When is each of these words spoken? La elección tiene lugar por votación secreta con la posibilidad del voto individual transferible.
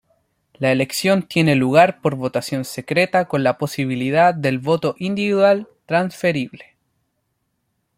La 0.55 0.71
elección 0.71 1.21
tiene 1.27 1.53
lugar 1.53 2.01
por 2.01 2.15
votación 2.15 2.65
secreta 2.65 3.27
con 3.27 3.43
la 3.43 3.59
posibilidad 3.59 4.33
del 4.33 4.57
voto 4.57 4.95
individual 4.97 5.67
transferible. 5.85 6.75